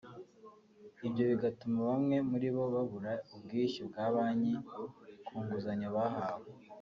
ibyo 1.07 1.23
bigatuma 1.31 1.79
bamwe 1.89 2.15
muri 2.29 2.47
bo 2.55 2.63
babura 2.73 3.13
ubwishyu 3.35 3.81
bwa 3.89 4.05
banki 4.13 4.53
ku 5.25 5.33
nguzanyo 5.43 5.89
bahawe 5.97 6.45